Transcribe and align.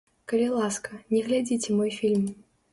Калі 0.31 0.47
ласка, 0.53 0.97
не 1.17 1.23
глядзіце 1.29 1.79
мой 1.83 1.95
фільм! 2.01 2.29